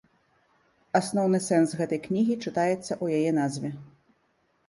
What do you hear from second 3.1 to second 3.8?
яе назве.